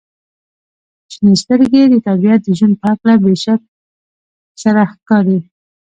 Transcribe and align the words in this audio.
•شنې 1.13 1.33
سترګې 1.43 1.81
د 1.89 1.95
طبیعت 2.07 2.39
د 2.43 2.49
ژوند 2.57 2.75
په 2.79 2.85
هکله 2.91 3.13
بې 3.21 3.33
شک 3.43 3.61
سره 4.63 4.81
ښکاري. 4.91 5.39